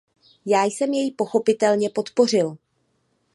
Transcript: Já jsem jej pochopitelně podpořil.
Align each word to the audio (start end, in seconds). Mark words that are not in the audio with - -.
Já 0.45 0.63
jsem 0.65 0.93
jej 0.93 1.11
pochopitelně 1.11 1.89
podpořil. 1.89 2.57